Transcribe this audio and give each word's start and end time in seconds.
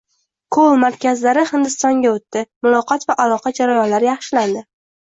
“Call 0.55 0.79
markaz”lari 0.83 1.43
Hindistonga 1.51 2.15
oʻtdi, 2.17 2.45
muloqot 2.69 3.09
va 3.13 3.21
aloqa 3.29 3.57
jarayonlari 3.63 4.15
yaxshilandi. 4.15 4.71